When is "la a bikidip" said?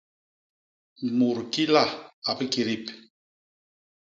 1.73-2.85